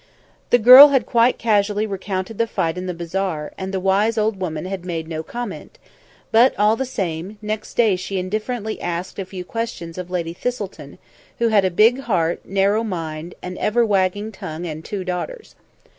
[0.49, 4.39] The girl had quite casually recounted the fight in the bazaar, and the wise old
[4.41, 5.77] woman had made no comment;
[6.31, 10.97] but, all the same, next day she indifferently asked a few questions of Lady Thistleton,
[11.37, 15.53] who had a big heart, narrow mind, an ever wagging tongue and two daughters.